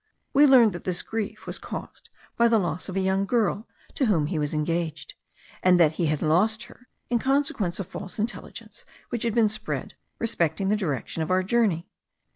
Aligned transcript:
We 0.33 0.47
learned 0.47 0.73
that 0.73 0.87
his 0.87 1.03
grief 1.03 1.45
was 1.45 1.59
caused 1.59 2.09
by 2.35 2.47
the 2.47 2.57
loss 2.57 2.89
of 2.89 2.95
a 2.95 2.99
young 2.99 3.27
girl 3.27 3.67
to 3.93 4.07
whom 4.07 4.25
he 4.25 4.39
was 4.39 4.51
engaged, 4.51 5.13
and 5.61 5.79
that 5.79 5.93
he 6.01 6.07
had 6.07 6.23
lost 6.23 6.63
her 6.63 6.87
in 7.11 7.19
consequence 7.19 7.79
of 7.79 7.85
false 7.85 8.17
intelligence 8.17 8.83
which 9.09 9.21
had 9.21 9.35
been 9.35 9.47
spread 9.47 9.93
respecting 10.17 10.69
the 10.69 10.75
direction 10.75 11.21
of 11.21 11.29
our 11.29 11.43
journey. 11.43 11.87